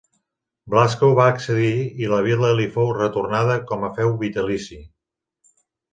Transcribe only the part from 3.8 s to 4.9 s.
a feu vitalici.